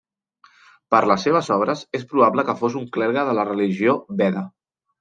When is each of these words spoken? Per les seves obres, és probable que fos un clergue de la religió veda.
Per 0.95 1.01
les 1.11 1.25
seves 1.27 1.49
obres, 1.57 1.83
és 2.01 2.07
probable 2.15 2.47
que 2.49 2.57
fos 2.63 2.81
un 2.81 2.89
clergue 2.99 3.29
de 3.31 3.39
la 3.41 3.47
religió 3.53 3.97
veda. 4.25 4.47